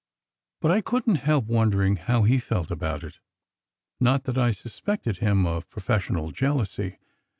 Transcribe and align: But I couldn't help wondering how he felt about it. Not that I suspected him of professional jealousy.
But 0.61 0.71
I 0.71 0.81
couldn't 0.81 1.17
help 1.27 1.45
wondering 1.45 1.97
how 1.97 2.23
he 2.23 2.39
felt 2.39 2.71
about 2.71 3.03
it. 3.03 3.19
Not 3.99 4.23
that 4.23 4.35
I 4.35 4.49
suspected 4.49 5.17
him 5.17 5.45
of 5.45 5.69
professional 5.69 6.31
jealousy. 6.31 6.97